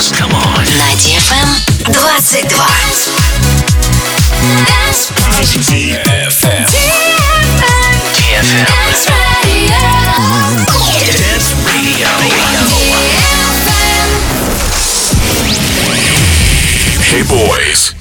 [0.00, 0.12] dance.
[0.12, 0.64] Come on.
[0.78, 1.48] На DFM
[1.92, 2.48] 22.
[5.70, 6.66] DFM.
[8.14, 8.66] DFM.
[11.18, 12.08] Dance Radio.
[17.04, 17.94] Hey boys.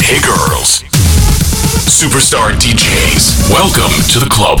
[0.00, 0.82] Hey girls.
[1.88, 3.50] Superstar DJs.
[3.50, 4.60] Welcome to the club.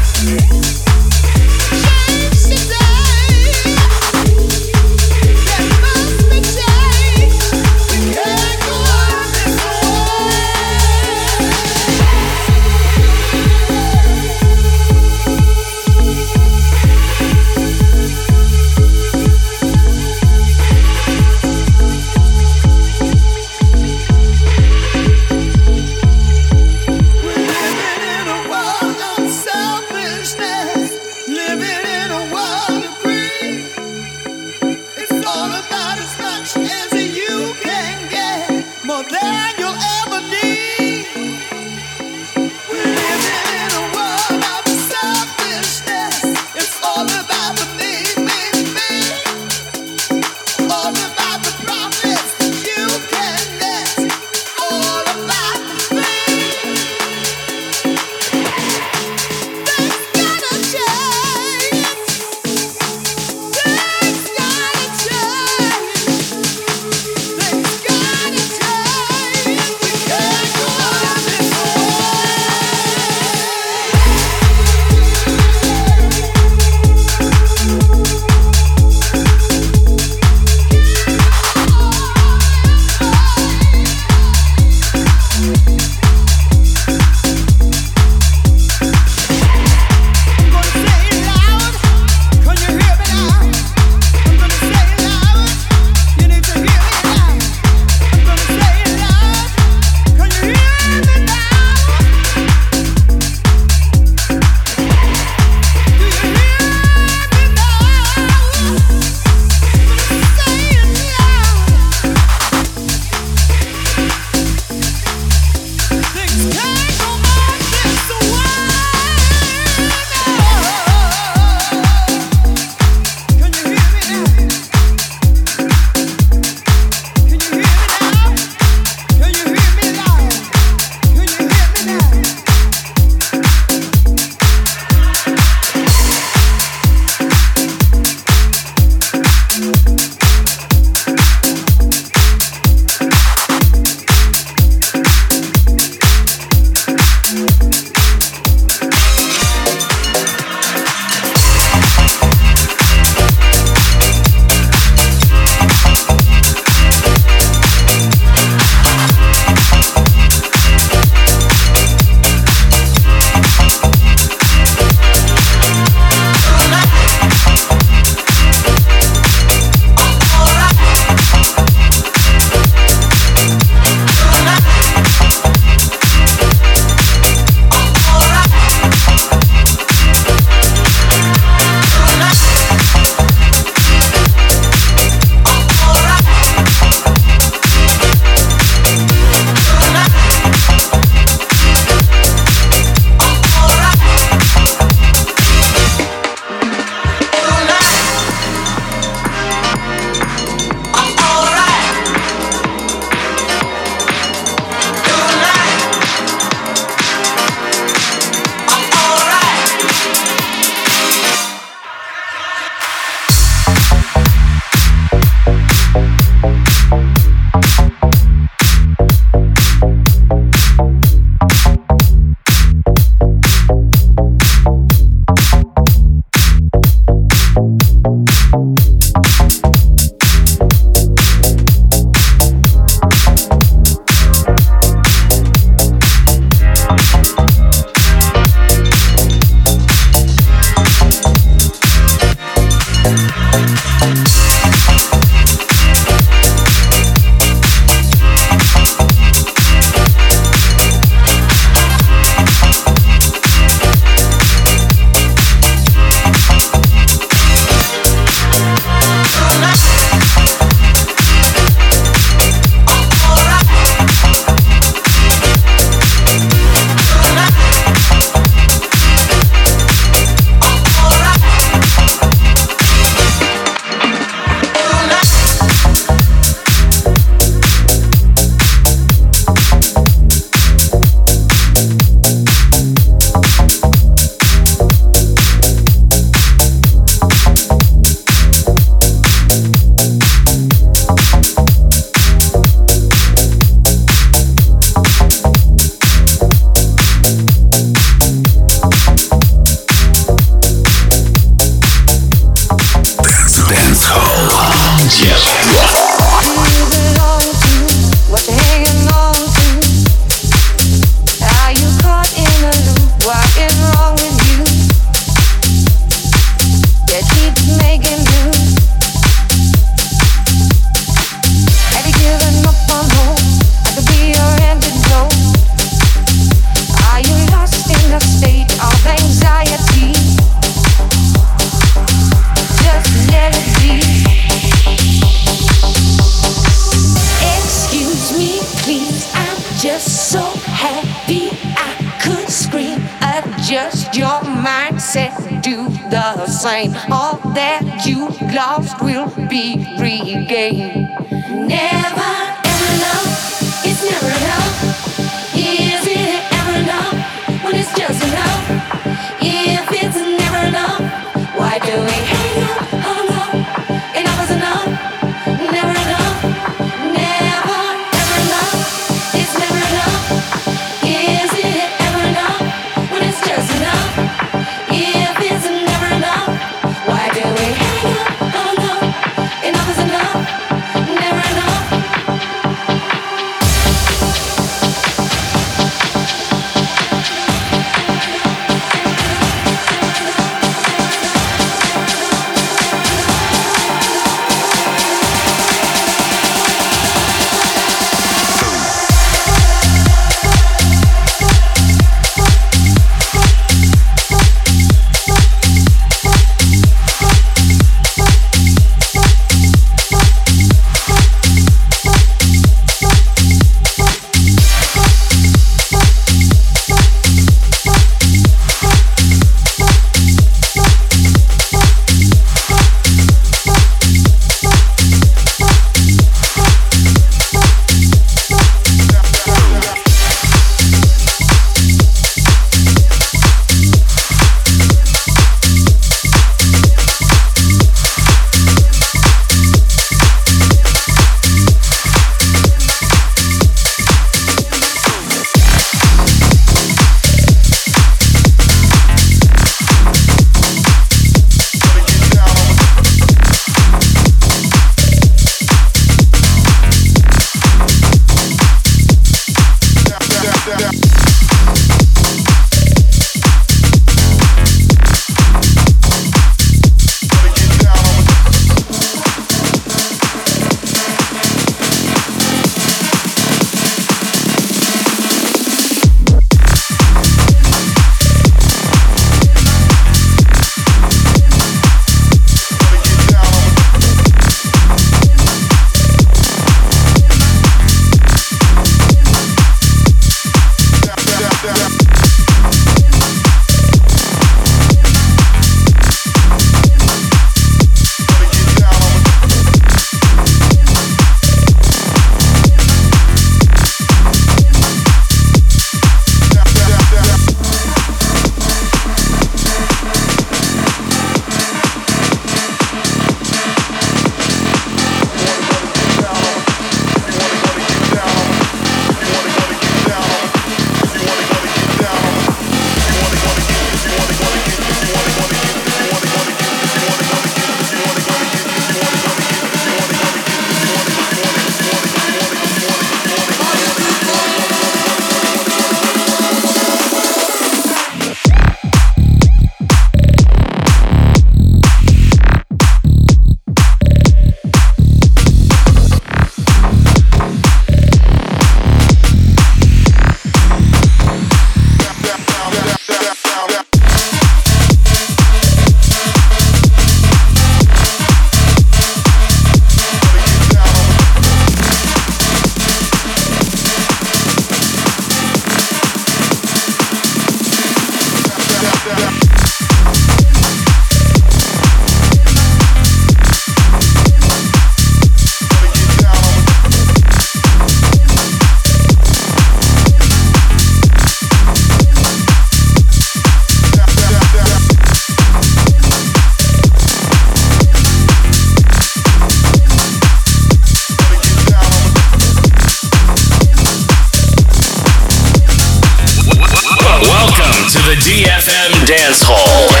[598.11, 600.00] the DFM Dance Hall.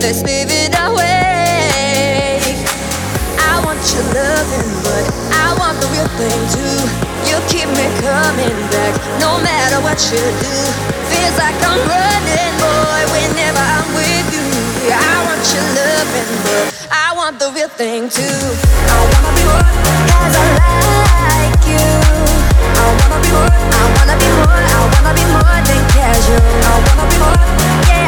[0.00, 0.86] Let's leave it that.
[3.42, 6.78] I want your loving, but I want the real thing too.
[7.26, 10.54] You keep me coming back, no matter what you do.
[11.10, 14.46] Feels like I'm running, boy, whenever I'm with you.
[14.94, 18.22] I want your loving, but I want the real thing too.
[18.22, 19.66] I wanna be one
[20.14, 21.90] as I like you.
[22.78, 26.38] I wanna be more, I wanna be more, I wanna be more than casual.
[26.38, 27.34] I wanna be more,
[27.90, 28.07] yeah.